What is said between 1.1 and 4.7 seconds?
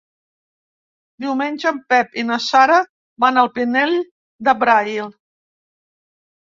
Diumenge en Pep i na Sara van al Pinell de